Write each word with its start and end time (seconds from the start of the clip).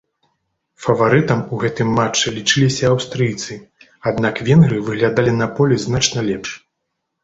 Фаварытам 0.85 1.43
у 1.53 1.59
гэтым 1.65 1.91
матчы 1.99 2.33
лічыліся 2.39 2.83
аўстрыйцы, 2.95 3.61
аднак 4.09 4.45
венгры 4.51 4.85
выглядалі 4.93 5.39
на 5.41 5.55
полі 5.57 5.75
значна 5.89 6.19
лепш. 6.35 6.61